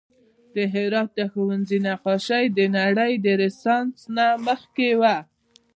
[0.53, 5.17] د هرات د ښوونځي نقاشي د نړۍ د رنسانس نه مخکې وه